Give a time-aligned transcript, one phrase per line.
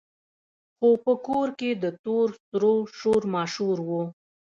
[0.77, 4.03] خو په کور کې د تور سرو شور ماشور وو.